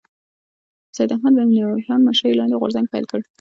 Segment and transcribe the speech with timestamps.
[0.95, 3.19] سید احمد بن عرفان مشرۍ لاندې غورځنګ پيل کړ